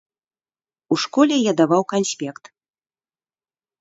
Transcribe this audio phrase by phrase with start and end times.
[0.95, 2.43] У школе я даваў канспект.